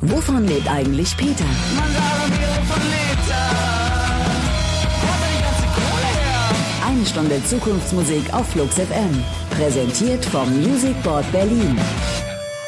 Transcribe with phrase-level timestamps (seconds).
[0.00, 1.44] Wovon lebt eigentlich Peter?
[6.86, 9.24] Eine Stunde Zukunftsmusik auf Flux FM.
[9.50, 11.78] Präsentiert vom Music Board Berlin.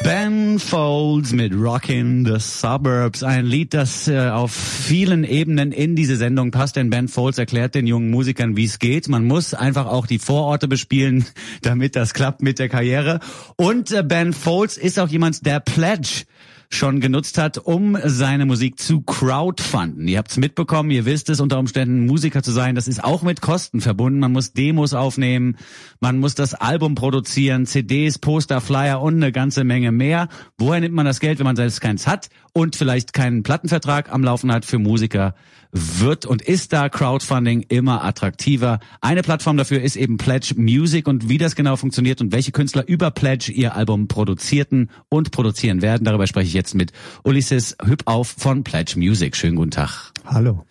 [0.01, 6.15] Ben Folds mit Rockin' the Suburbs, ein Lied, das äh, auf vielen Ebenen in diese
[6.15, 9.09] Sendung passt, denn Ben Folds erklärt den jungen Musikern, wie es geht.
[9.09, 11.25] Man muss einfach auch die Vororte bespielen,
[11.63, 13.19] damit das klappt mit der Karriere.
[13.57, 16.23] Und äh, Ben Folds ist auch jemand, der Pledge
[16.71, 20.07] schon genutzt hat, um seine Musik zu crowdfunden.
[20.07, 23.41] Ihr habt's mitbekommen, ihr wisst es, unter Umständen Musiker zu sein, das ist auch mit
[23.41, 24.19] Kosten verbunden.
[24.19, 25.57] Man muss Demos aufnehmen,
[25.99, 30.29] man muss das Album produzieren, CDs, Poster, Flyer und eine ganze Menge mehr.
[30.57, 34.23] Woher nimmt man das Geld, wenn man selbst keins hat und vielleicht keinen Plattenvertrag am
[34.23, 35.33] Laufen hat für Musiker?
[35.71, 38.79] Wird und ist da Crowdfunding immer attraktiver.
[39.01, 42.87] Eine Plattform dafür ist eben Pledge Music und wie das genau funktioniert und welche Künstler
[42.87, 46.91] über Pledge ihr Album produzierten und produzieren werden, darüber spreche ich jetzt mit
[47.23, 49.35] Ulysses Hübauf von Pledge Music.
[49.35, 50.11] Schönen guten Tag.
[50.25, 50.65] Hallo.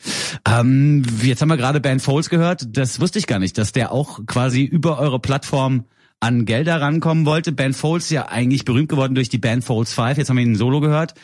[0.46, 2.76] Ähm, jetzt haben wir gerade Ben Folds gehört.
[2.76, 5.84] Das wusste ich gar nicht, dass der auch quasi über eure Plattform
[6.20, 7.52] an Gelder rankommen wollte.
[7.52, 10.18] Ben Folds ja eigentlich berühmt geworden durch die Band Folds 5.
[10.18, 11.14] Jetzt haben wir ihn Solo gehört.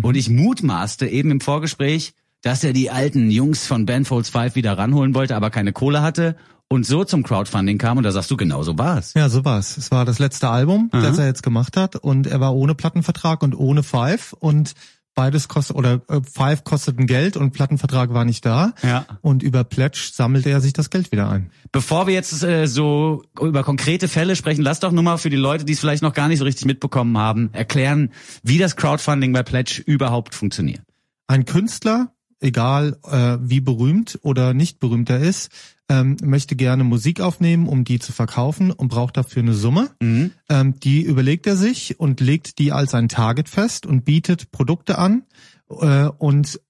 [0.00, 4.54] Und ich mutmaßte eben im Vorgespräch, dass er die alten Jungs von Ben Folds 5
[4.54, 6.36] wieder ranholen wollte, aber keine Kohle hatte
[6.68, 9.14] und so zum Crowdfunding kam und da sagst du genau so war's.
[9.14, 9.76] Ja, so war's.
[9.78, 11.00] Es war das letzte Album, Aha.
[11.02, 14.74] das er jetzt gemacht hat und er war ohne Plattenvertrag und ohne Five und
[15.14, 18.74] beides kostet oder äh, Five kosteten Geld und Plattenvertrag war nicht da.
[18.82, 19.06] Ja.
[19.22, 21.50] Und über Pledge sammelte er sich das Geld wieder ein.
[21.72, 25.36] Bevor wir jetzt äh, so über konkrete Fälle sprechen, lass doch nur mal für die
[25.36, 28.10] Leute, die es vielleicht noch gar nicht so richtig mitbekommen haben, erklären,
[28.42, 30.82] wie das Crowdfunding bei Pledge überhaupt funktioniert.
[31.26, 32.13] Ein Künstler,
[32.44, 35.50] egal äh, wie berühmt oder nicht berühmt er ist,
[35.88, 39.90] ähm, möchte gerne Musik aufnehmen, um die zu verkaufen und braucht dafür eine Summe.
[40.00, 40.30] Mhm.
[40.48, 44.98] Ähm, die überlegt er sich und legt die als ein Target fest und bietet Produkte
[44.98, 45.24] an
[45.68, 46.60] äh, und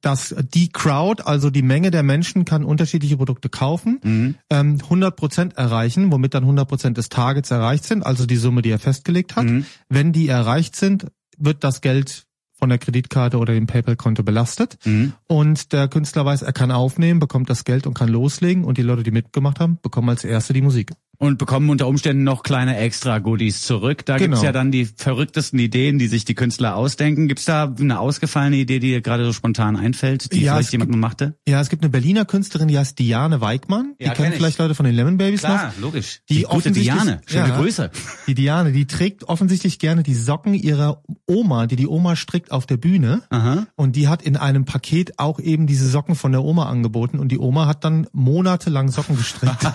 [0.00, 4.34] das, die Crowd, also die Menge der Menschen, kann unterschiedliche Produkte kaufen, Mhm.
[4.50, 8.78] ähm, 100% erreichen, womit dann 100% des Targets erreicht sind, also die Summe, die er
[8.78, 9.44] festgelegt hat.
[9.44, 9.66] Mhm.
[9.88, 11.06] Wenn die erreicht sind,
[11.38, 12.26] wird das Geld
[12.58, 14.78] von der Kreditkarte oder dem PayPal-Konto belastet.
[14.84, 15.12] Mhm.
[15.26, 18.64] Und der Künstler weiß, er kann aufnehmen, bekommt das Geld und kann loslegen.
[18.64, 20.92] Und die Leute, die mitgemacht haben, bekommen als erste die Musik.
[21.20, 24.06] Und bekommen unter Umständen noch kleine Extra-Goodies zurück.
[24.06, 24.28] Da Genau.
[24.36, 27.26] gibt's ja dann die verrücktesten Ideen, die sich die Künstler ausdenken.
[27.26, 30.92] Gibt's da eine ausgefallene Idee, die dir gerade so spontan einfällt, die Ja, vielleicht jemand
[30.92, 31.34] mal machte?
[31.48, 33.94] Ja, es gibt eine Berliner Künstlerin, die heißt Diane Weigmann.
[33.98, 34.38] Ja, die kenn kennen ich.
[34.38, 35.78] vielleicht Leute von den Lemon Babies Klar, noch.
[35.82, 36.20] logisch.
[36.28, 37.20] Die Die, gute Diane.
[37.26, 37.56] Schöne ja.
[37.58, 37.90] Grüße.
[38.28, 42.64] Die Diane, die trägt offensichtlich gerne die Socken ihrer Oma, die die Oma strickt auf
[42.66, 43.22] der Bühne.
[43.30, 43.66] Aha.
[43.74, 47.18] Und die hat in einem Paket auch eben diese Socken von der Oma angeboten.
[47.18, 49.56] Und die Oma hat dann monatelang Socken gestrickt.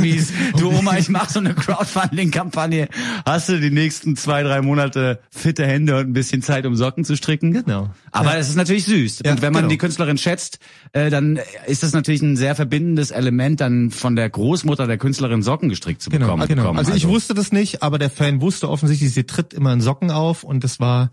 [0.00, 0.32] mies.
[0.58, 2.88] Du Oma, ich mache so eine Crowdfunding-Kampagne.
[3.24, 7.04] Hast du die nächsten zwei, drei Monate fitte Hände und ein bisschen Zeit, um Socken
[7.04, 7.52] zu stricken?
[7.52, 7.90] Genau.
[8.12, 9.22] Aber es ist natürlich süß.
[9.24, 9.70] Ja, und wenn man genau.
[9.70, 10.58] die Künstlerin schätzt,
[10.92, 15.42] äh, dann ist das natürlich ein sehr verbindendes Element, dann von der Großmutter der Künstlerin
[15.42, 16.48] Socken gestrickt zu Genau, bekommen.
[16.48, 16.62] genau.
[16.62, 16.78] bekommen.
[16.78, 20.10] Also ich wusste das nicht, aber der Fan wusste offensichtlich, sie tritt immer in Socken
[20.10, 21.10] auf und das war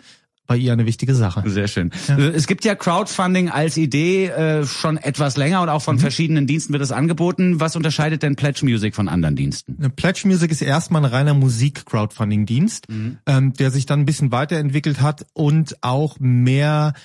[0.52, 1.44] bei ihr eine wichtige Sache.
[1.50, 1.92] Sehr schön.
[2.10, 5.86] Äh, Es gibt ja Crowdfunding als Idee äh, schon etwas länger und auch Mhm.
[5.86, 7.62] von verschiedenen Diensten wird es angeboten.
[7.62, 9.78] Was unterscheidet denn Pledge Music von anderen Diensten?
[9.96, 12.88] Pledge Music ist erstmal ein reiner Musik-Crowdfunding-Dienst,
[13.26, 16.96] ähm, der sich dann ein bisschen weiterentwickelt hat und auch mehr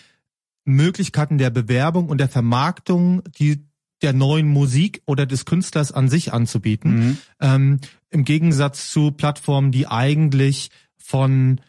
[0.64, 3.64] Möglichkeiten der Bewerbung und der Vermarktung, die
[4.02, 7.18] der neuen Musik oder des Künstlers an sich anzubieten.
[7.40, 7.78] Ähm,
[8.10, 11.60] Im Gegensatz zu Plattformen, die eigentlich von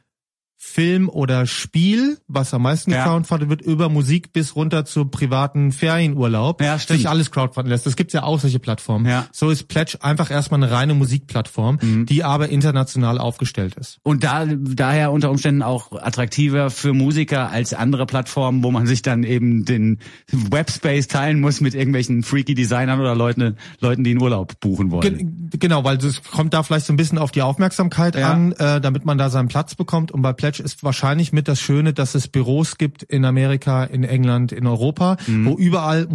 [0.59, 3.03] Film oder Spiel, was am meisten Ja.
[3.03, 6.99] gecrowdfundet wird, über Musik bis runter zu privaten Ferienurlaub, Ja, stimmt.
[6.99, 7.85] sich alles crowdfunden lässt.
[7.85, 9.05] Das gibt's ja auch solche Plattformen.
[9.05, 9.27] Ja.
[9.31, 13.99] So ist Pledge einfach erstmal eine reine Musikplattform, die aber international aufgestellt ist.
[14.03, 19.03] Und da daher unter Umständen auch attraktiver für Musiker als andere Plattformen, wo man sich
[19.03, 19.99] dann eben den
[20.31, 25.01] Webspace teilen muss mit irgendwelchen freaky Designern oder Leuten, Leuten, die in Urlaub buchen wollen.
[25.01, 28.31] Gen genau, weil es kommt da vielleicht so ein bisschen auf die Aufmerksamkeit Ja.
[28.31, 30.11] an, äh, damit man da seinen Platz bekommt.
[30.11, 34.03] Und bei Pledge ist wahrscheinlich mit das Schöne, dass es Büros gibt in Amerika, in
[34.03, 35.45] England, in Europa, Mhm.
[35.45, 36.07] wo überall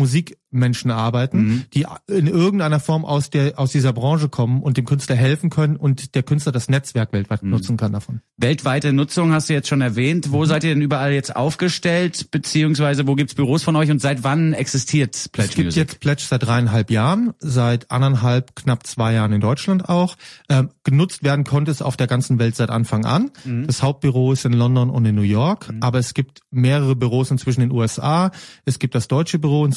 [0.52, 5.16] Musikmenschen arbeiten, die in irgendeiner Form aus der aus dieser Branche kommen und dem Künstler
[5.16, 7.50] helfen können und der Künstler das Netzwerk weltweit Mhm.
[7.50, 8.20] nutzen kann davon.
[8.36, 10.28] Weltweite Nutzung hast du jetzt schon erwähnt.
[10.28, 10.32] Mhm.
[10.32, 14.24] Wo seid ihr denn überall jetzt aufgestellt, beziehungsweise wo gibt's Büros von euch und seit
[14.24, 15.80] wann existiert Pledge Es gibt Music?
[15.88, 20.16] jetzt Pledge seit dreieinhalb Jahren, seit anderthalb, knapp zwei Jahren in Deutschland auch.
[20.48, 23.30] Ähm, genutzt werden konnte es auf der ganzen Welt seit Anfang an.
[23.66, 27.62] Das Hauptbüro ist in London und in New York, aber es gibt mehrere Büros inzwischen
[27.62, 28.30] in den USA.
[28.64, 29.72] Es gibt das deutsche Büro, ein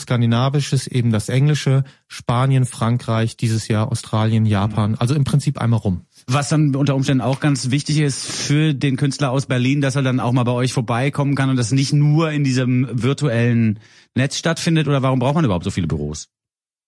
[0.65, 4.95] skandinavisches, eben das englische, Spanien, Frankreich, dieses Jahr Australien, Japan.
[4.95, 6.01] Also im Prinzip einmal rum.
[6.27, 10.01] Was dann unter Umständen auch ganz wichtig ist für den Künstler aus Berlin, dass er
[10.03, 13.79] dann auch mal bei euch vorbeikommen kann und das nicht nur in diesem virtuellen
[14.15, 14.87] Netz stattfindet?
[14.87, 16.29] Oder warum braucht man überhaupt so viele Büros?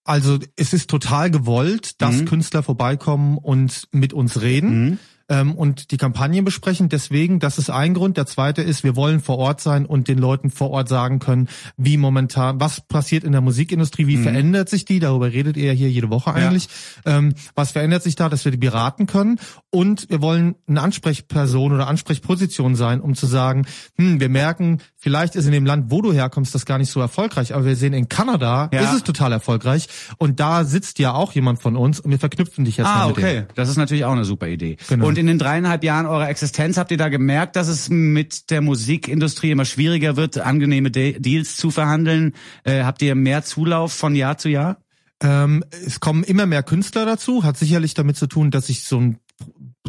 [0.04, 2.26] Also es ist total gewollt, dass Mhm.
[2.26, 4.86] Künstler vorbeikommen und mit uns reden.
[4.86, 5.00] Mhm.
[5.30, 6.90] Ähm, und die Kampagne besprechen.
[6.90, 8.18] Deswegen, das ist ein Grund.
[8.18, 11.48] Der zweite ist, wir wollen vor Ort sein und den Leuten vor Ort sagen können,
[11.78, 14.08] wie momentan, was passiert in der Musikindustrie, Mhm.
[14.08, 16.70] wie verändert sich die, darüber redet ihr ja hier jede Woche eigentlich.
[17.06, 19.40] Ähm, was verändert sich da, dass wir die beraten können.
[19.70, 23.66] Und wir wollen eine Ansprechperson oder Ansprechposition sein, um zu sagen,
[23.98, 27.00] hm, wir merken, vielleicht ist in dem Land, wo du herkommst, das gar nicht so
[27.00, 28.82] erfolgreich, aber wir sehen in Kanada Ja.
[28.82, 29.88] ist es total erfolgreich
[30.18, 33.08] und da sitzt ja auch jemand von uns und wir verknüpfen dich jetzt mal Ah,
[33.08, 33.24] mit dem.
[33.24, 33.44] okay.
[33.56, 34.78] Das ist natürlich auch eine super Idee.
[34.90, 35.08] Genau.
[35.08, 38.62] Und in den dreieinhalb Jahren eurer Existenz habt ihr da gemerkt, dass es mit der
[38.62, 42.34] Musikindustrie immer schwieriger wird, angenehme De Deals zu verhandeln?
[42.64, 44.78] Äh, habt ihr mehr Zulauf von Jahr zu Jahr?
[45.22, 49.00] Ähm, es kommen immer mehr Künstler dazu, hat sicherlich damit zu tun, dass sich so
[49.00, 49.20] ein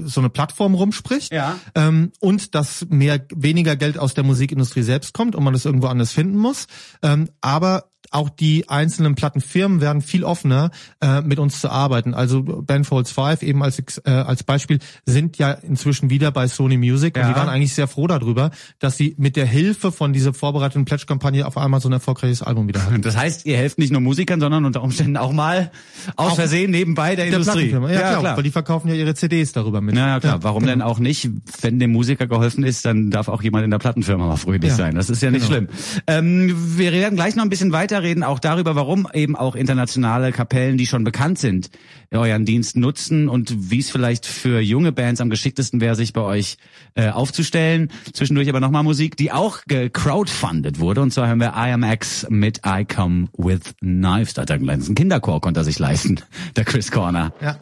[0.05, 1.59] so eine Plattform rumspricht Ja.
[1.75, 5.89] ähm, und dass mehr weniger Geld aus der Musikindustrie selbst kommt und man das irgendwo
[5.89, 6.67] anders finden muss.
[7.03, 10.71] Ähm, aber auch die einzelnen Plattenfirmen werden viel offener,
[11.01, 12.15] äh, mit uns zu arbeiten.
[12.15, 17.17] Also Bandfolds 5 eben als, äh, als Beispiel sind ja inzwischen wieder bei Sony Music
[17.17, 17.23] Ja.
[17.27, 20.85] und die waren eigentlich sehr froh darüber, dass sie mit der Hilfe von dieser vorbereiteten
[20.85, 23.03] Pledge-Kampagne auf einmal so ein erfolgreiches Album wieder hatten.
[23.09, 25.71] Das heißt, ihr helft nicht nur Musikern, sondern unter Umständen auch mal
[26.17, 27.69] aus Auch Versehen nebenbei der, Der Industrie.
[27.69, 29.95] Plattenfirma, ja, klar, weil die verkaufen ja ihre CDs darüber mit.
[29.95, 30.73] Na ja, klar, Ja, warum genau.
[30.73, 31.29] denn auch nicht?
[31.61, 34.77] Wenn dem Musiker geholfen ist, dann darf auch jemand in der Plattenfirma mal fröhlich Ja.
[34.77, 34.95] sein.
[34.95, 35.67] Das ist ja nicht Genau.
[35.67, 35.69] schlimm.
[36.07, 40.79] Ähm, wir werden gleich noch ein bisschen weiterreden, auch darüber, warum eben auch internationale Kapellen,
[40.79, 41.71] die schon bekannt sind,
[42.13, 46.21] euren Dienst nutzen und wie es vielleicht für junge Bands am geschicktesten wäre, sich bei
[46.21, 46.59] euch
[46.95, 47.91] äh, aufzustellen.
[48.13, 51.01] Zwischendurch aber nochmal Musik, die auch gecrowdfundet wurde.
[51.03, 54.35] Und zwar haben wir IMX mit I Come With Knives.
[54.35, 56.21] Da hat er einen ganzen Kinderchor, konnte er sich leisten,
[56.57, 57.33] der Chris Corner.
[57.41, 57.59] Ja.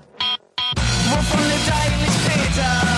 [1.09, 2.96] Wovon lebt eigentlich Peter?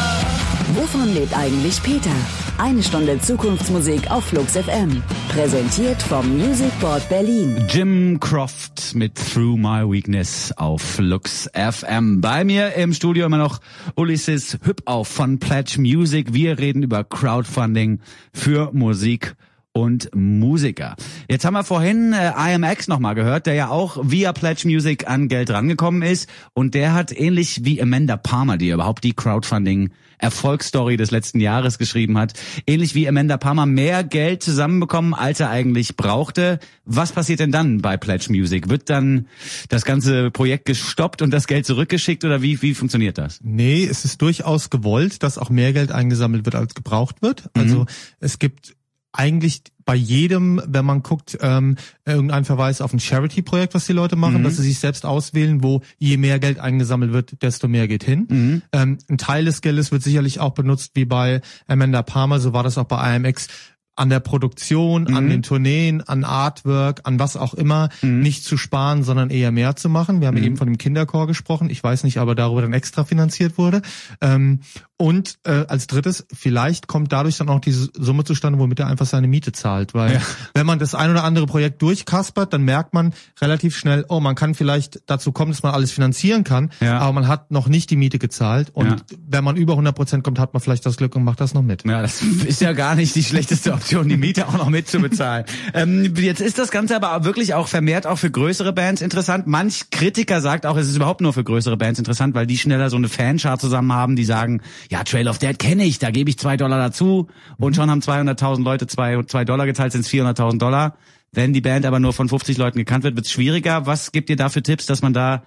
[0.75, 2.15] Wovon lebt eigentlich Peter?
[2.59, 5.03] Eine Stunde Zukunftsmusik auf Flux FM.
[5.31, 7.65] Präsentiert vom Music Board Berlin.
[7.71, 12.21] Jim Croft mit Through My Weakness auf Flux FM.
[12.21, 13.61] Bei mir im Studio immer noch
[13.95, 16.35] Ulysses Hüppauf von Pledge Music.
[16.35, 18.01] Wir reden über Crowdfunding
[18.35, 19.37] für Musik
[19.79, 20.97] und Musiker.
[21.29, 25.29] Jetzt haben wir vorhin äh, IMX nochmal gehört, der ja auch via Pledge Music an
[25.29, 30.97] Geld rangekommen ist und der hat ähnlich wie Amanda Palmer, die überhaupt die Crowdfunding Erfolgsstory
[30.97, 32.33] des letzten Jahres geschrieben hat,
[32.67, 36.59] ähnlich wie Amanda Palmer mehr Geld zusammenbekommen, als er eigentlich brauchte.
[36.85, 38.69] Was passiert denn dann bei Pledge Music?
[38.69, 39.29] Wird dann
[39.69, 43.39] das ganze Projekt gestoppt und das Geld zurückgeschickt oder wie, wie funktioniert das?
[43.43, 47.49] Nee, es ist durchaus gewollt, dass auch mehr Geld eingesammelt wird, als gebraucht wird.
[47.55, 47.87] Also
[48.19, 48.75] es gibt
[49.13, 54.17] eigentlich bei jedem, wenn man guckt, ähm, irgendein Verweis auf ein Charity-Projekt, was die Leute
[54.17, 58.05] machen, dass sie sich selbst auswählen, wo je mehr Geld eingesammelt wird, desto mehr geht
[58.05, 58.27] hin.
[58.73, 62.63] Ähm, ein Teil des Geldes wird sicherlich auch benutzt, wie bei Amanda Palmer, so war
[62.63, 63.49] das auch bei IMX,
[63.99, 69.03] an der Produktion, an den Tourneen, an Artwork, an was auch immer, nicht zu sparen,
[69.03, 70.21] sondern eher mehr zu machen.
[70.21, 71.69] Wir haben eben von dem Kinderchor gesprochen.
[71.69, 73.83] Ich weiß nicht, aber darüber dann extra finanziert wurde.
[74.21, 74.61] Ähm,
[74.97, 79.07] und äh, als drittes, vielleicht kommt dadurch dann auch diese Summe zustande, womit er einfach
[79.07, 79.95] seine Miete zahlt.
[79.95, 80.21] Weil
[80.55, 84.35] wenn man das ein oder andere Projekt durchkaspert, dann merkt man relativ schnell, oh, man
[84.35, 86.99] kann vielleicht dazu kommen, dass man alles finanzieren kann, Ja.
[86.99, 88.71] aber man hat noch nicht die Miete gezahlt.
[88.73, 88.97] Und Ja.
[89.29, 91.63] wenn man über 100 Prozent kommt, hat man vielleicht das Glück und macht das noch
[91.63, 91.85] mit.
[91.85, 95.45] Ja, das ist ja gar nicht die schlechteste Option, die Miete auch noch mitzubezahlen.
[95.75, 99.47] ähm, jetzt ist das Ganze aber wirklich auch vermehrt auch für größere Bands interessant.
[99.47, 102.91] Manch Kritiker sagt auch, es ist überhaupt nur für größere Bands interessant, weil die schneller
[102.91, 106.31] so eine Fanschar zusammen haben, die sagen, ja, Trail of Dead kenne ich, da gebe
[106.31, 107.29] ich zwei Dollar dazu
[107.59, 110.97] und schon haben 200.000 Leute zwei, zwei Dollar gezahlt, sind es 400.000 Dollar.
[111.33, 113.87] Wenn die Band aber nur von 50 Leuten gekannt wird, wird es schwieriger.
[113.87, 115.45] Was gibt ihr da für Tipps, dass man da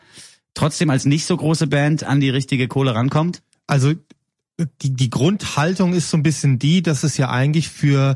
[0.53, 3.41] trotzdem als nicht so große Band an die richtige Kohle rankommt?
[3.67, 3.93] Also
[4.59, 8.15] die, die Grundhaltung ist so ein bisschen die, dass es ja eigentlich für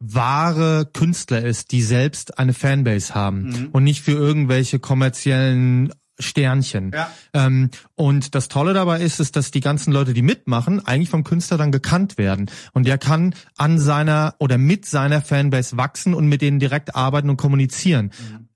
[0.00, 6.90] wahre Künstler ist, die selbst eine Fanbase haben und nicht für irgendwelche kommerziellen Sternchen.
[6.92, 7.10] Ja.
[7.32, 11.24] Ähm, und das Tolle dabei ist, ist, dass die ganzen Leute, die mitmachen, eigentlich vom
[11.24, 12.50] Künstler dann gekannt werden.
[12.72, 17.30] Und der kann an seiner oder mit seiner Fanbase wachsen und mit denen direkt arbeiten
[17.30, 18.10] und kommunizieren.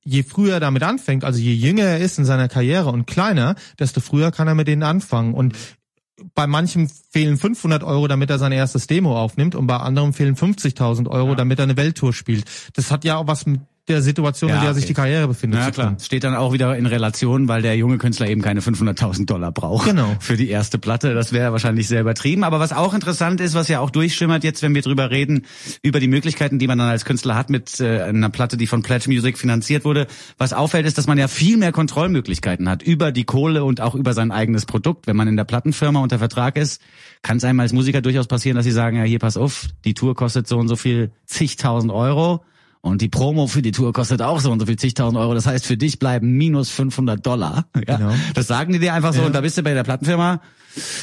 [0.04, 3.54] Je früher er damit anfängt, also je jünger er ist in seiner Karriere und kleiner,
[3.78, 5.32] desto früher kann er mit denen anfangen.
[5.32, 5.56] Und
[6.34, 10.36] bei manchem fehlen 500 Euro, damit er sein erstes Demo aufnimmt und bei anderem fehlen
[10.36, 12.44] 50.000 Euro, damit er eine Welttour spielt.
[12.74, 14.78] Das hat ja auch was mit der Situation, Ja, in der okay.
[14.78, 15.58] sich die Karriere befindet.
[15.58, 19.26] Ja klar, steht dann auch wieder in Relation, weil der junge Künstler eben keine 500.000
[19.26, 20.14] Dollar braucht Genau.
[20.20, 21.14] für die erste Platte.
[21.14, 22.44] Das wäre wahrscheinlich sehr übertrieben.
[22.44, 25.46] Aber was auch interessant ist, was ja auch durchschimmert jetzt, wenn wir drüber reden,
[25.82, 28.82] über die Möglichkeiten, die man dann als Künstler hat mit äh, einer Platte, die von
[28.82, 30.06] Pledge Music finanziert wurde.
[30.38, 33.96] Was auffällt, ist, dass man ja viel mehr Kontrollmöglichkeiten hat über die Kohle und auch
[33.96, 35.08] über sein eigenes Produkt.
[35.08, 36.80] Wenn man in der Plattenfirma unter Vertrag ist,
[37.22, 39.94] kann es einem als Musiker durchaus passieren, dass sie sagen, ja hier pass auf, die
[39.94, 42.44] Tour kostet so und so viel zigtausend Euro.
[42.84, 45.34] Und die Promo für die Tour kostet auch so und so viel zigtausend Euro.
[45.34, 47.66] Das heißt, für dich bleiben minus 500 Dollar.
[47.86, 48.12] Ja, Genau.
[48.34, 49.22] Das sagen die dir einfach so.
[49.22, 50.40] Und da bist du bei der Plattenfirma,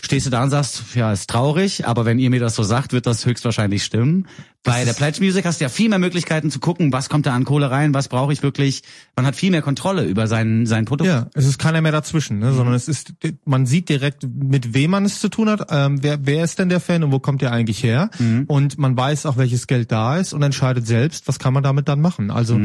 [0.02, 2.94] stehst du da und sagst, ja, ist traurig, aber wenn ihr mir das so sagt,
[2.94, 4.28] wird das höchstwahrscheinlich stimmen.
[4.64, 7.34] Bei der Pledge Music hast du ja viel mehr Möglichkeiten zu gucken, was kommt da
[7.34, 8.84] an Kohle rein, was brauche ich wirklich.
[9.16, 11.08] Man hat viel mehr Kontrolle über sein, sein Produkt.
[11.08, 13.14] Ja, es ist keiner mehr dazwischen, ne, sondern es ist,
[13.46, 16.70] man sieht direkt, mit wem man es zu tun hat, ähm, wer, wer ist denn
[16.70, 18.10] der Fan und wo kommt der eigentlich her?
[18.48, 21.88] Und man weiß auch, welches Geld da ist und entscheidet selbst, was kann man damit
[21.88, 22.30] dann machen.
[22.30, 22.60] Also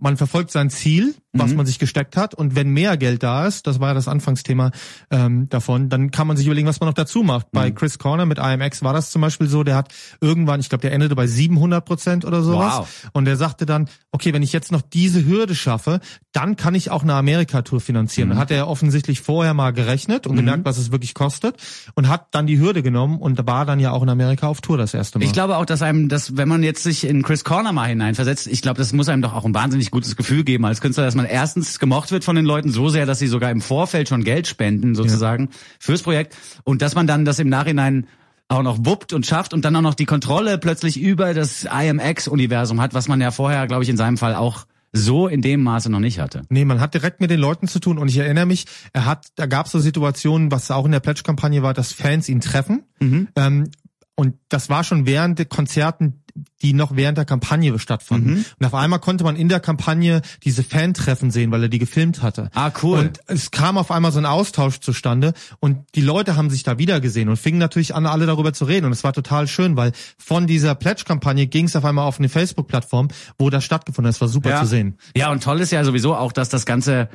[0.00, 3.68] man verfolgt sein Ziel, was man sich gesteckt hat und wenn mehr Geld da ist,
[3.68, 4.72] das war ja das Anfangsthema
[5.12, 7.52] ähm, davon, dann kann man sich überlegen, was man noch dazu macht.
[7.52, 10.82] Bei Chris Corner mit IMX war das zum Beispiel so, der hat irgendwann, ich glaube,
[10.82, 13.10] der endete bei 700 Prozent oder sowas Wow.
[13.12, 16.00] und er sagte dann, okay, wenn ich jetzt noch diese Hürde schaffe,
[16.32, 18.30] dann kann ich auch eine Amerika-Tour finanzieren.
[18.30, 21.54] Dann hat er offensichtlich vorher mal gerechnet und gemerkt, was es wirklich kostet
[21.94, 24.78] und hat dann die Hürde genommen und war dann ja auch in Amerika auf Tour
[24.78, 25.24] das erste Mal.
[25.24, 28.48] Ich glaube auch, dass einem das, wenn man jetzt sich in Chris Corner mal hineinversetzt,
[28.48, 31.14] ich glaube, das muss einem doch auch ein wahnsinnig gutes Gefühl geben als Künstler, dass
[31.14, 34.24] man erstens gemocht wird von den Leuten so sehr, dass sie sogar im Vorfeld schon
[34.24, 38.06] Geld spenden sozusagen fürs Projekt und dass man dann das im Nachhinein
[38.48, 42.80] auch noch wuppt und schafft und dann auch noch die Kontrolle plötzlich über das IMX-Universum
[42.80, 45.88] hat, was man ja vorher, glaube ich, in seinem Fall auch so in dem Maße
[45.88, 46.42] noch nicht hatte.
[46.48, 49.28] Nee, man hat direkt mit den Leuten zu tun und ich erinnere mich, er hat,
[49.36, 52.82] da gab es so Situationen, was auch in der Pledge-Kampagne war, dass Fans ihn treffen.
[53.36, 53.70] Ähm,
[54.16, 56.19] und das war schon während der Konzerten,
[56.62, 58.44] die noch während der Kampagne stattfanden.
[58.58, 62.22] Und auf einmal konnte man in der Kampagne diese Fan-Treffen sehen, weil er die gefilmt
[62.22, 62.50] hatte.
[62.54, 62.98] Ah, cool.
[62.98, 66.78] Und es kam auf einmal so ein Austausch zustande und die Leute haben sich da
[66.78, 68.86] wieder gesehen und fingen natürlich an, alle darüber zu reden.
[68.86, 72.28] Und es war total schön, weil von dieser Pledge-Kampagne ging es auf einmal auf eine
[72.28, 73.08] Facebook-Plattform,
[73.38, 74.16] wo das stattgefunden hat.
[74.16, 74.98] Es war super zu sehen.
[75.16, 77.08] Ja, und toll ist ja sowieso auch, dass das Ganze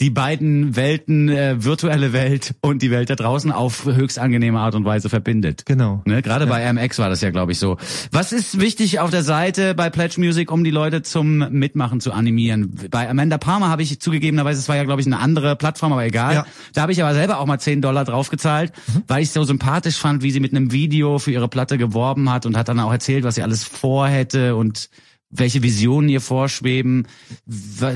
[0.00, 4.76] die beiden Welten, äh, virtuelle Welt und die Welt da draußen auf höchst angenehme Art
[4.76, 5.66] und Weise verbindet.
[5.66, 6.02] Genau.
[6.04, 6.22] Ne?
[6.22, 7.78] Gerade bei MX war das ja, glaube ich, so.
[8.12, 12.12] Was ist wichtig auf der Seite bei Pledge Music, um die Leute zum Mitmachen zu
[12.12, 12.78] animieren?
[12.90, 16.04] Bei Amanda Palmer habe ich zugegebenerweise, es war ja, glaube ich, eine andere Plattform, aber
[16.04, 16.34] egal.
[16.34, 16.46] Ja.
[16.74, 18.72] Da habe ich aber selber auch mal 10 Dollar draufgezahlt,
[19.08, 22.46] weil ich so sympathisch fand, wie sie mit einem Video für ihre Platte geworben hat
[22.46, 24.90] und hat dann auch erzählt, was sie alles vorhätte und
[25.30, 27.06] welche Visionen ihr vorschweben.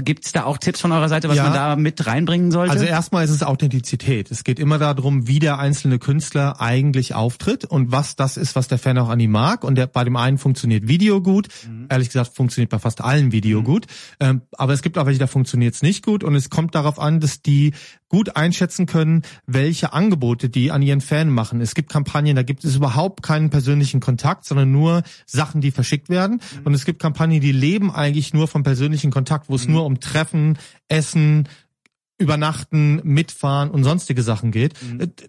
[0.05, 1.45] Gibt es da auch Tipps von eurer Seite, was Ja.
[1.45, 2.73] man da mit reinbringen sollte?
[2.73, 4.31] Also erstmal ist es Authentizität.
[4.31, 8.69] Es geht immer darum, wie der einzelne Künstler eigentlich auftritt und was das ist, was
[8.69, 9.65] der Fan auch an ihm mag.
[9.65, 11.49] Und der, bei dem einen funktioniert Video gut.
[11.89, 13.87] Ehrlich gesagt funktioniert bei fast allen Video gut.
[14.21, 16.25] Ähm, aber es gibt auch welche, da funktioniert es nicht gut.
[16.25, 17.73] Und es kommt darauf an, dass die
[18.12, 21.62] gut einschätzen können, welche Angebote die an ihren Fan machen.
[21.62, 26.11] Es gibt Kampagnen, da gibt es überhaupt keinen persönlichen Kontakt, sondern nur Sachen, die verschickt
[26.11, 26.40] werden.
[26.64, 29.99] Und es gibt Kampagnen, die leben eigentlich nur vom persönlichen Kontakt, wo es nur um
[29.99, 31.49] Treffen, Essen,
[32.19, 34.75] Übernachten, Mitfahren und sonstige Sachen geht.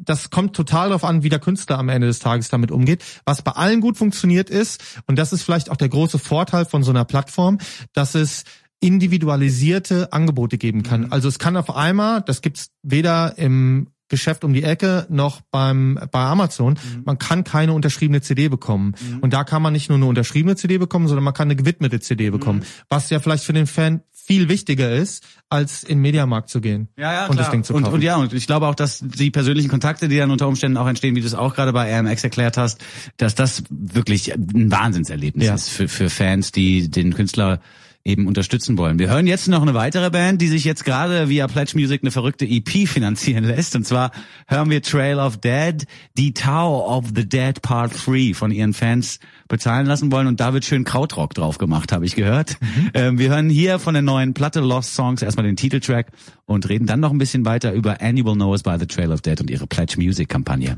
[0.01, 3.01] Das kommt total darauf an, wie der Künstler am Ende des Tages damit umgeht.
[3.25, 6.83] Was bei allen gut funktioniert ist, und das ist vielleicht auch der große Vorteil von
[6.83, 7.59] so einer Plattform,
[7.93, 8.43] dass es
[8.83, 11.11] individualisierte Angebote geben kann.
[11.11, 15.97] Also es kann auf einmal, das gibt's weder im Geschäft um die Ecke noch beim
[16.11, 16.77] bei Amazon.
[17.03, 18.93] Man kann keine unterschriebene CD bekommen.
[19.21, 21.99] Und da kann man nicht nur eine unterschriebene CD bekommen, sondern man kann eine gewidmete
[21.99, 22.63] CD bekommen.
[22.89, 26.89] Was ja vielleicht für den Fan viel wichtiger ist, als in den Mediamarkt zu gehen
[26.97, 27.43] Ja, ja, und klar.
[27.45, 27.95] das Ding zu und, kaufen.
[27.95, 30.87] und ja, und ich glaube auch, dass die persönlichen Kontakte, die dann unter Umständen auch
[30.87, 32.81] entstehen, wie du es auch gerade bei RMX erklärt hast,
[33.17, 35.55] dass das wirklich ein Wahnsinnserlebnis Ja.
[35.55, 37.59] ist für, für Fans, die den Künstler
[38.05, 38.99] eben unterstützen wollen.
[38.99, 42.11] Wir hören jetzt noch eine weitere Band, die sich jetzt gerade via Pledge Music eine
[42.11, 43.75] verrückte EP finanzieren lässt.
[43.75, 44.11] Und zwar
[44.47, 45.85] hören wir Trail of Dead,
[46.17, 50.27] die Tower of the Dead Part 3 von ihren Fans bezahlen lassen wollen.
[50.27, 52.57] Und da wird schön Krautrock drauf gemacht, habe ich gehört.
[52.93, 56.11] Ähm, wir hören hier von der neuen Platte Lost Songs erstmal den Titeltrack
[56.45, 59.39] und reden dann noch ein bisschen weiter über Annual Knows by the Trail of Dead
[59.39, 60.77] und ihre Pledge Music Kampagne.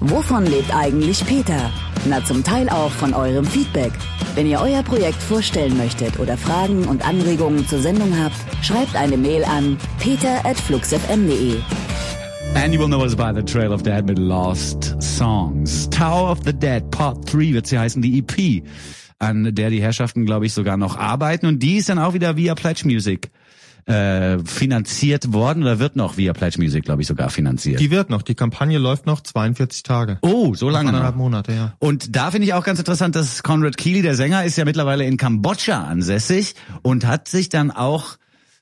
[0.00, 1.72] Wovon lebt eigentlich Peter?
[2.08, 3.92] Na, zum Teil auch von eurem Feedback.
[4.34, 9.16] Wenn ihr euer Projekt vorstellen möchtet oder Fragen und Anregungen zur Sendung habt, schreibt eine
[9.16, 11.56] Mail an peter.fluxfm.de.
[12.54, 15.88] Annual Knows by the Trail of Dead mit Lost Songs.
[15.90, 18.64] Tower of the Dead Part 3 wird sie heißen, die EP,
[19.18, 21.46] an der die Herrschaften, glaube ich, sogar noch arbeiten.
[21.46, 23.30] Und die ist dann auch wieder via Pledge Music
[23.86, 27.80] äh, finanziert worden oder wird noch via Pledge Music, glaube ich, sogar finanziert.
[27.80, 28.22] Die wird noch.
[28.22, 30.18] Die Kampagne läuft noch 42 Tage.
[30.22, 31.16] oh, so lange Anderthalb.
[31.16, 31.74] Monate, ja.
[31.78, 35.04] Und da finde ich auch ganz interessant, dass Conrad Keeley, der Sänger, ist ja mittlerweile
[35.04, 38.16] in Kambodscha ansässig und hat sich dann auch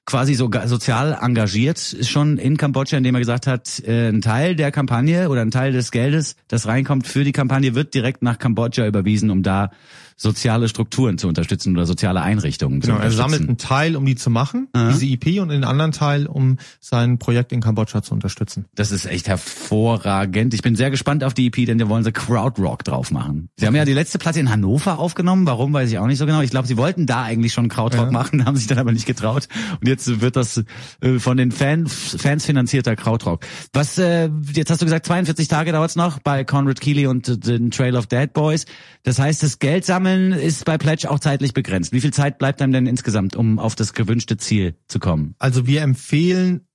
[0.07, 4.71] quasi sogar sozial engagiert schon in Kambodscha, indem er gesagt hat, äh, ein Teil der
[4.71, 8.87] Kampagne oder ein Teil des Geldes, das reinkommt für die Kampagne, wird direkt nach Kambodscha
[8.87, 9.71] überwiesen, um da
[10.17, 13.17] soziale Strukturen zu unterstützen oder soziale Einrichtungen Genau, zu er unterstützen.
[13.31, 17.19] sammelt einen Teil, um die zu machen, diese EP, und den anderen Teil, um sein
[17.19, 18.67] Projekt in Kambodscha zu unterstützen.
[18.75, 20.55] Das ist echt hervorragend.
[20.55, 23.49] Ich bin sehr gespannt auf die EP, denn da wollen sie Krautrock drauf machen.
[23.57, 25.47] Sie haben ja die letzte Platte in Hannover aufgenommen.
[25.47, 26.41] Warum, weiß ich auch nicht so genau.
[26.43, 28.11] Ich glaube, sie wollten da eigentlich schon Krautrock Ja.
[28.13, 29.49] machen, haben sich dann aber nicht getraut.
[29.81, 30.63] Und jetzt wird das
[31.01, 33.45] äh, von den Fan, Fans finanzierter Krautrock.
[33.73, 37.37] Was, äh, jetzt hast du gesagt, 42 Tage dauert's noch bei Conrad Keeley und äh,
[37.39, 38.67] den Trail of Dead Boys.
[39.03, 41.93] Das heißt, das Geld sammeln ist bei Pledge auch zeitlich begrenzt.
[41.93, 45.35] Wie viel Zeit bleibt einem denn insgesamt, um auf das gewünschte Ziel zu kommen?
[45.39, 46.67] Also wir empfehlen,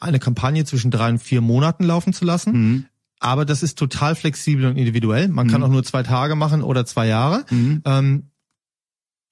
[0.00, 2.52] eine Kampagne zwischen drei und vier Monaten laufen zu lassen.
[2.52, 2.84] Mhm.
[3.20, 5.28] Aber das ist total flexibel und individuell.
[5.28, 7.44] Man kann auch nur zwei Tage machen oder zwei Jahre.
[7.84, 8.30] Ähm,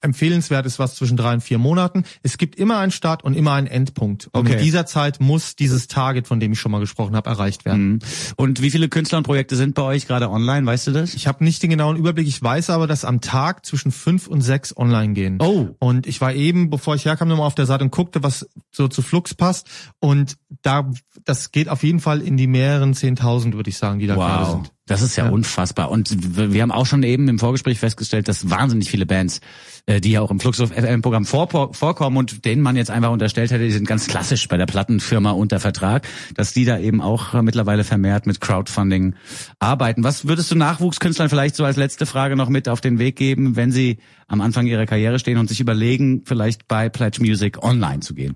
[0.01, 2.03] empfehlenswert ist was zwischen drei und vier Monaten.
[2.23, 4.27] Es gibt immer einen Start und immer einen Endpunkt.
[4.31, 4.53] Und Okay.
[4.53, 7.93] in dieser Zeit muss dieses Target, von dem ich schon mal gesprochen habe, erreicht werden.
[7.93, 7.99] Mhm.
[8.35, 10.65] Und wie viele Künstler und Projekte sind bei euch gerade online?
[10.65, 11.13] Weißt du das?
[11.15, 12.27] Ich habe nicht den genauen Überblick.
[12.27, 15.37] Ich weiß aber, dass am Tag zwischen fünf und sechs online gehen.
[15.41, 15.69] Oh.
[15.79, 18.87] Und ich war eben, bevor ich herkam, nochmal auf der Seite und guckte, was so
[18.87, 19.67] zu Flux passt.
[19.99, 20.89] Und da,
[21.25, 24.45] das geht auf jeden Fall in die mehreren Zehntausend, würde ich sagen, die da gerade
[24.45, 24.71] Wow, sind.
[24.87, 25.31] Das ist ja, Ja.
[25.31, 25.91] unfassbar.
[25.91, 26.15] Und
[26.51, 29.41] wir haben auch schon eben im Vorgespräch festgestellt, dass wahnsinnig viele Bands,
[29.85, 32.89] äh, die ja auch im Flux of FM Programm vor, vorkommen und denen man jetzt
[32.89, 36.79] einfach unterstellt hätte, die sind ganz klassisch bei der Plattenfirma unter Vertrag, dass die da
[36.79, 39.15] eben auch äh, mittlerweile vermehrt mit Crowdfunding
[39.59, 40.03] arbeiten.
[40.03, 43.55] Was würdest du Nachwuchskünstlern vielleicht so als letzte Frage noch mit auf den Weg geben,
[43.55, 47.99] wenn sie am Anfang ihrer Karriere stehen und sich überlegen, vielleicht bei Pledge Music online
[47.99, 48.35] zu gehen?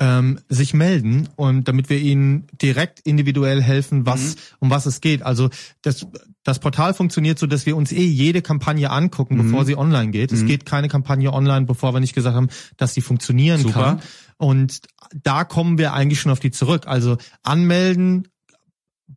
[0.00, 5.22] Ähm, sich melden und damit wir ihnen direkt individuell helfen, was um was es geht.
[5.22, 5.50] Also
[5.82, 6.06] das
[6.42, 10.32] das Portal funktioniert so, dass wir uns eh jede Kampagne angucken, bevor sie online geht.
[10.32, 13.82] Es geht keine Kampagne online, bevor wir nicht gesagt haben, dass sie funktionieren Super.
[13.82, 14.02] kann.
[14.38, 14.80] Und
[15.14, 16.86] da kommen wir eigentlich schon auf die zurück.
[16.86, 18.28] Also anmelden,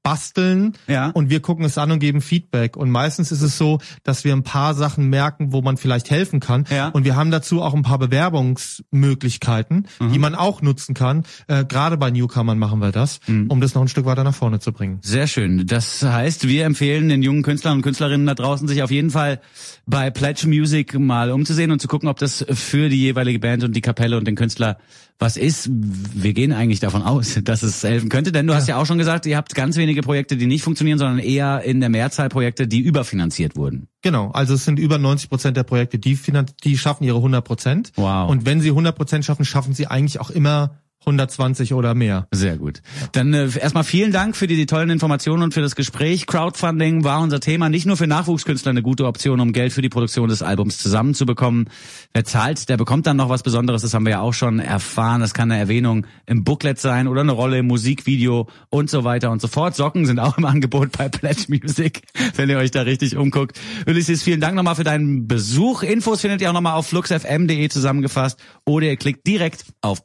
[0.01, 1.09] basteln Ja.
[1.09, 2.75] und wir gucken es an und geben Feedback.
[2.77, 6.39] Und meistens ist es so, dass wir ein paar Sachen merken, wo man vielleicht helfen
[6.39, 6.65] kann.
[6.69, 6.89] Ja.
[6.89, 11.23] Und wir haben dazu auch ein paar Bewerbungsmöglichkeiten, die man auch nutzen kann.
[11.47, 14.59] Äh, Gerade bei Newcomern machen wir das, um das noch ein Stück weiter nach vorne
[14.59, 14.99] zu bringen.
[15.01, 15.65] Sehr schön.
[15.67, 19.39] Das heißt, wir empfehlen den jungen Künstlern und Künstlerinnen da draußen, sich auf jeden Fall
[19.85, 23.75] bei Pledge Music mal umzusehen und zu gucken, ob das für die jeweilige Band und
[23.75, 24.77] die Kapelle und den Künstler
[25.19, 25.69] was ist.
[25.71, 28.97] Wir gehen eigentlich davon aus, dass es helfen könnte, denn du hast ja auch schon
[28.97, 32.67] gesagt, ihr habt ganz wenige Projekte, die nicht funktionieren, sondern eher in der Mehrzahl Projekte,
[32.67, 33.89] die überfinanziert wurden.
[34.01, 36.17] Genau, also es sind über 90 Prozent der Projekte, die,
[36.63, 37.91] die schaffen ihre 100 Prozent.
[37.95, 38.29] Wow.
[38.29, 42.27] Und wenn sie 100 Prozent schaffen, schaffen sie eigentlich auch immer 120 oder mehr.
[42.31, 42.81] Sehr gut.
[43.11, 46.27] Dann äh, erstmal vielen Dank für die, die tollen Informationen und für das Gespräch.
[46.27, 47.69] Crowdfunding war unser Thema.
[47.69, 51.69] Nicht nur für Nachwuchskünstler eine gute Option, um Geld für die Produktion des Albums zusammenzubekommen.
[52.13, 53.81] Wer zahlt, der bekommt dann noch was Besonderes.
[53.81, 55.21] Das haben wir ja auch schon erfahren.
[55.21, 59.31] Das kann eine Erwähnung im Booklet sein oder eine Rolle im Musikvideo und so weiter
[59.31, 59.75] und so fort.
[59.75, 62.01] Socken sind auch im Angebot bei Pledge Music,
[62.35, 63.59] wenn ihr euch da richtig umguckt.
[63.87, 65.83] Ulysses, vielen Dank nochmal für deinen Besuch.
[65.83, 70.03] Infos findet ihr auch nochmal auf fluxfm.de zusammengefasst oder ihr klickt direkt auf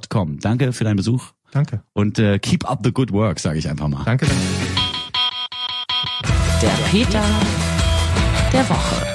[0.00, 0.40] pledgemusic.com.
[0.40, 1.82] Danke für deinen Besuch Danke.
[1.92, 4.04] und äh, keep up the good work, sage ich einfach mal.
[4.04, 4.26] Danke.
[4.26, 4.42] danke.
[6.62, 7.22] Der Peter
[8.52, 9.06] der Woche.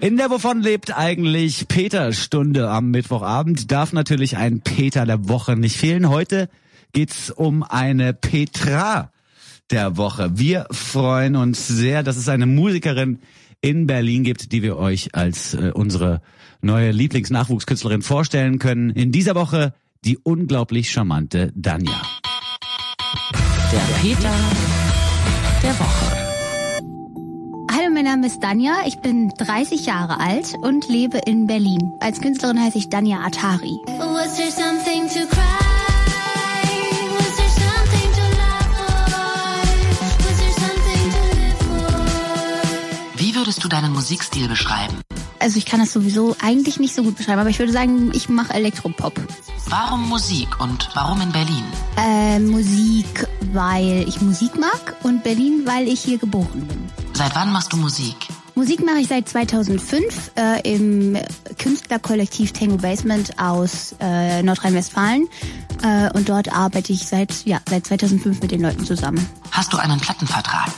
[0.00, 5.56] In der Wovon lebt eigentlich Peter Stunde am Mittwochabend darf natürlich ein Peter der Woche
[5.56, 6.08] nicht fehlen.
[6.08, 6.48] Heute
[6.92, 9.10] geht's um eine Petra
[9.70, 10.38] der Woche.
[10.38, 13.20] Wir freuen uns sehr, dass es eine Musikerin
[13.60, 16.22] in Berlin gibt, die wir euch als äh, unsere
[16.60, 18.90] neue Lieblingsnachwuchskünstlerin vorstellen können.
[18.90, 22.02] In dieser Woche die unglaublich charmante Danja.
[23.72, 24.30] Der Peter
[25.62, 26.16] der Woche.
[27.72, 31.92] Hallo, mein Name ist Danja, ich bin 30 Jahre alt und lebe in Berlin.
[32.00, 33.78] Als Künstlerin heiße ich Danja Atari.
[33.98, 35.42] Was there something to cry?
[37.18, 39.16] Was there something to laugh for?
[40.20, 43.18] Was there something to live for?
[43.18, 45.00] Wie würdest du deinen Musikstil beschreiben?
[45.44, 48.30] Also ich kann das sowieso eigentlich nicht so gut beschreiben, aber ich würde sagen, ich
[48.30, 49.12] mache Elektropop.
[49.68, 51.64] Warum Musik und warum in Berlin?
[51.98, 56.78] Äh, Musik, weil ich Musik mag und Berlin, weil ich hier geboren bin.
[57.12, 58.16] Seit wann machst du Musik?
[58.54, 61.18] Musik mache ich seit 2005 äh, im
[61.58, 65.28] Künstlerkollektiv Tango Basement aus äh, Nordrhein-Westfalen
[65.82, 69.28] äh, und dort arbeite ich seit ja seit 2005 mit den Leuten zusammen.
[69.50, 70.72] Hast du einen Plattenvertrag?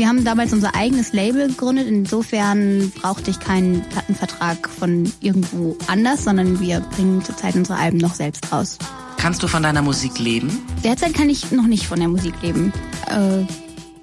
[0.00, 1.86] Wir haben damals unser eigenes Label gegründet.
[1.86, 8.14] Insofern brauchte ich keinen Plattenvertrag von irgendwo anders, sondern wir bringen zurzeit unsere Alben noch
[8.14, 8.78] selbst raus.
[9.18, 10.62] Kannst du von deiner Musik leben?
[10.82, 12.72] Derzeit kann ich noch nicht von der Musik leben.
[13.08, 13.44] Äh,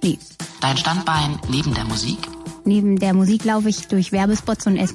[0.03, 0.19] nee.
[0.61, 2.19] Dein Standbein neben der Musik?
[2.63, 4.93] Neben der Musik laufe ich durch Werbespots und esse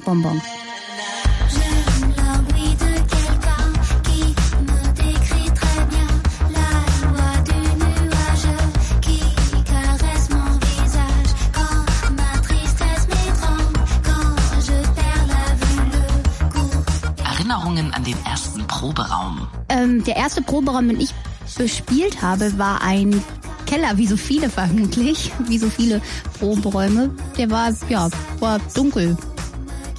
[17.52, 19.46] Erinnerungen an den ersten Proberaum.
[19.68, 21.10] Ähm, der erste Proberaum, den ich
[21.58, 23.22] bespielt habe, war ein
[23.66, 26.00] Keller, wie so viele vermutlich, wie so viele
[26.38, 27.10] Proberäume.
[27.36, 28.08] Der war, ja,
[28.40, 29.18] war dunkel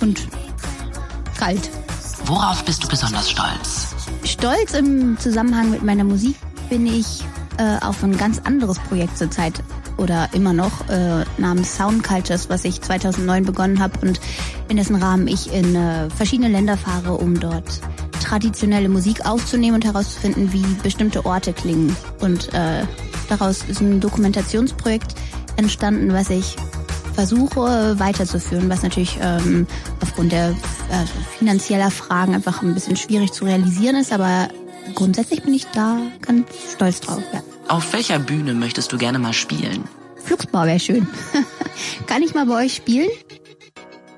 [0.01, 0.27] und
[1.37, 1.69] kalt.
[2.25, 3.93] Worauf bist du besonders stolz?
[4.23, 6.35] Stolz im Zusammenhang mit meiner Musik
[6.69, 7.23] bin ich
[7.57, 9.61] äh, auf ein ganz anderes Projekt zurzeit
[9.97, 14.19] oder immer noch äh, namens Sound Cultures, was ich 2009 begonnen habe und
[14.69, 17.81] in dessen Rahmen ich in äh, verschiedene Länder fahre, um dort
[18.21, 21.95] traditionelle Musik aufzunehmen und herauszufinden, wie bestimmte Orte klingen.
[22.21, 22.85] Und äh,
[23.29, 25.15] daraus ist ein Dokumentationsprojekt
[25.57, 26.55] entstanden, was ich
[27.13, 29.67] versuche weiterzuführen, was natürlich ähm,
[30.01, 30.55] aufgrund der äh,
[31.37, 34.47] finanzieller Fragen einfach ein bisschen schwierig zu realisieren ist, aber
[34.95, 37.21] grundsätzlich bin ich da ganz stolz drauf.
[37.31, 37.41] Ja.
[37.67, 39.87] Auf welcher Bühne möchtest du gerne mal spielen?
[40.23, 41.07] Flugsbau wäre schön.
[42.07, 43.09] Kann ich mal bei euch spielen?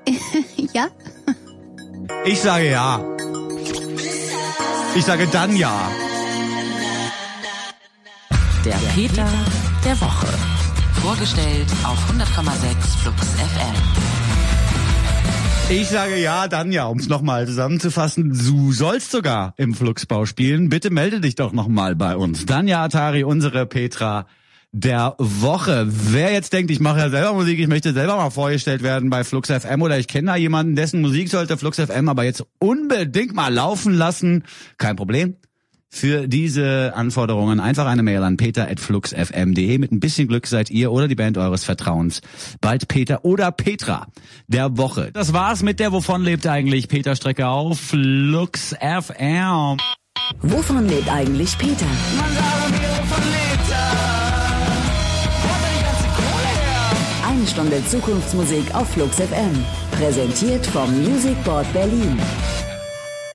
[0.72, 0.88] ja?
[2.24, 3.04] Ich sage ja.
[4.94, 5.90] Ich sage dann ja.
[8.64, 9.28] Der Peter
[9.84, 10.26] der Woche.
[11.02, 14.05] Vorgestellt auf 100,6 Flux FM.
[15.68, 18.30] Ich sage ja, dann ja, um es nochmal zusammenzufassen.
[18.30, 20.68] Du sollst sogar im Fluxbau spielen.
[20.68, 22.46] Bitte melde dich doch nochmal bei uns.
[22.46, 24.28] Danja Atari, unsere Petra
[24.70, 25.86] der Woche.
[25.88, 29.24] Wer jetzt denkt, ich mache ja selber Musik, ich möchte selber mal vorgestellt werden bei
[29.24, 33.34] Flux FM oder ich kenne da jemanden, dessen Musik sollte Flux FM aber jetzt unbedingt
[33.34, 34.44] mal laufen lassen,
[34.78, 35.34] kein Problem.
[35.88, 39.78] Für diese Anforderungen einfach eine Mail an peter.fluxfm.de.
[39.78, 42.20] Mit ein bisschen Glück seid ihr oder die Band eures Vertrauens
[42.60, 44.06] bald Peter oder Petra
[44.46, 45.10] der Woche.
[45.12, 49.78] Das war's mit der Wovon lebt eigentlich Peter Strecke auf Flux FM.
[50.42, 51.86] Wovon lebt eigentlich Peter?
[52.16, 53.86] Man sagt mir, wovon lebt er?
[57.30, 59.64] Eine Stunde Zukunftsmusik auf Flux FM.
[59.92, 62.18] Präsentiert vom Music Board Berlin.